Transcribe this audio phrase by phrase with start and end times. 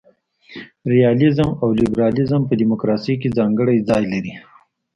[0.93, 4.33] ریالیزم او لیبرالیزم په دموکراسي کي ځانګړی ځای لري.